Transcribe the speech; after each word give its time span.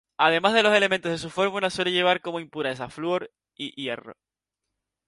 Además 0.17 0.53
de 0.53 0.63
los 0.63 0.73
elementos 0.75 1.11
de 1.11 1.19
su 1.19 1.29
fórmula, 1.29 1.69
suele 1.69 1.91
llevar 1.91 2.21
como 2.21 2.39
impurezas: 2.39 2.91
flúor 2.91 3.29
y 3.53 3.71
hierro. 3.79 4.17